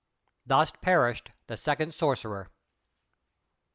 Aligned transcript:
Thus 0.47 0.71
perished 0.71 1.29
the 1.45 1.55
second 1.55 1.93
sorcerer. 1.93 2.49